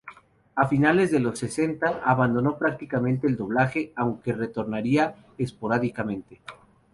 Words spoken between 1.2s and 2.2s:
sesenta